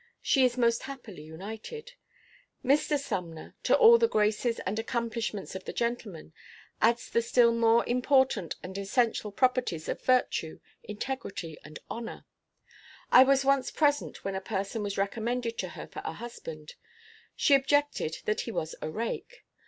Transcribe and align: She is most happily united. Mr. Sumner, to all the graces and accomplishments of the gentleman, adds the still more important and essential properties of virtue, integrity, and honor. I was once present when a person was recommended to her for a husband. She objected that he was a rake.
She 0.23 0.43
is 0.43 0.57
most 0.57 0.81
happily 0.81 1.21
united. 1.21 1.91
Mr. 2.65 2.97
Sumner, 2.97 3.53
to 3.61 3.77
all 3.77 3.99
the 3.99 4.07
graces 4.07 4.57
and 4.61 4.79
accomplishments 4.79 5.53
of 5.53 5.65
the 5.65 5.73
gentleman, 5.73 6.33
adds 6.81 7.07
the 7.07 7.21
still 7.21 7.51
more 7.53 7.85
important 7.85 8.55
and 8.63 8.75
essential 8.79 9.31
properties 9.31 9.87
of 9.87 10.01
virtue, 10.01 10.59
integrity, 10.83 11.55
and 11.63 11.77
honor. 11.87 12.25
I 13.11 13.23
was 13.23 13.45
once 13.45 13.69
present 13.69 14.25
when 14.25 14.33
a 14.33 14.41
person 14.41 14.81
was 14.81 14.97
recommended 14.97 15.59
to 15.59 15.69
her 15.69 15.85
for 15.85 16.01
a 16.03 16.13
husband. 16.13 16.73
She 17.35 17.53
objected 17.53 18.21
that 18.25 18.41
he 18.41 18.51
was 18.51 18.73
a 18.81 18.89
rake. 18.89 19.45